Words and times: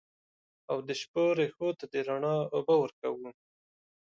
او 0.69 0.77
د 0.87 0.89
شپو 1.01 1.23
رېښو 1.37 1.69
ته 1.79 1.85
د 1.93 1.95
رڼا 2.07 2.35
اوبه 2.55 2.75
ورکوو 2.79 3.29